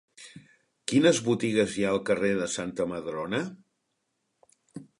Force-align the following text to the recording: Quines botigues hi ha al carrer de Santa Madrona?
Quines 0.91 1.19
botigues 1.27 1.75
hi 1.77 1.85
ha 1.85 1.91
al 1.97 2.01
carrer 2.09 2.31
de 2.41 2.49
Santa 2.55 2.87
Madrona? 2.95 3.43